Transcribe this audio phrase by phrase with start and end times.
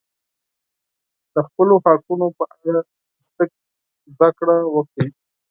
[1.33, 2.79] د خپلو حقونو په اړه
[4.13, 5.07] زده کړه وکړئ.